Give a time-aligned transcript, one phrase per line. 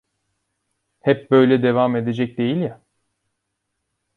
[0.99, 2.81] Hep böyle devam edecek değil ya.